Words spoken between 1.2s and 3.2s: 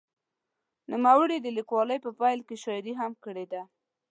د لیکوالۍ په پیل کې شاعري هم